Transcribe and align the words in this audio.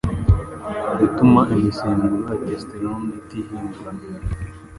gutuma 0.99 1.41
imisemburo 1.53 2.15
ya 2.19 2.25
testosterone 2.45 3.09
itihindura 3.19 3.89